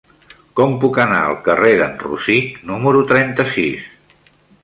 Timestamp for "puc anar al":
0.83-1.35